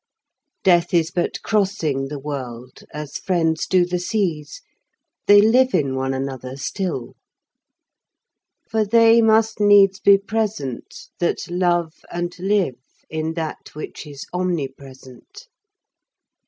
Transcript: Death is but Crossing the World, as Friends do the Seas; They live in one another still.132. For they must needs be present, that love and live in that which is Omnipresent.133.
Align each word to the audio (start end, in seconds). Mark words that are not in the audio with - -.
Death 0.63 0.95
is 0.95 1.11
but 1.11 1.39
Crossing 1.43 2.07
the 2.07 2.17
World, 2.17 2.85
as 2.91 3.17
Friends 3.19 3.67
do 3.67 3.85
the 3.85 3.99
Seas; 3.99 4.61
They 5.27 5.41
live 5.41 5.75
in 5.75 5.95
one 5.95 6.11
another 6.11 6.57
still.132. 6.57 7.13
For 8.67 8.83
they 8.83 9.21
must 9.21 9.59
needs 9.59 9.99
be 9.99 10.17
present, 10.17 11.09
that 11.19 11.47
love 11.51 11.93
and 12.11 12.33
live 12.39 12.79
in 13.11 13.35
that 13.35 13.75
which 13.75 14.07
is 14.07 14.25
Omnipresent.133. 14.33 15.45